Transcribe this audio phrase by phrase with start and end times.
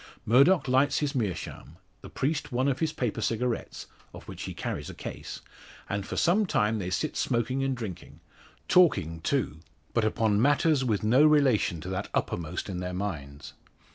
[0.25, 3.85] Murdock lights his meerschaum, the priest one of his paper cigarettes
[4.15, 5.41] of which he carries a case
[5.87, 8.19] and for some time they sit smoking and drinking;
[8.67, 9.59] talking, too,
[9.93, 13.53] but upon matters with no relation to that uppermost in their minds.